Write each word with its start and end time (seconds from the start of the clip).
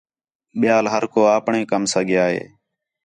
ٻِیال 0.59 0.85
ہر 0.93 1.03
کو 1.13 1.19
آپݨے 1.37 1.59
کَم 1.71 1.83
ساں 1.91 2.03
ڳِیا 2.07 2.25
ہے 2.33 2.43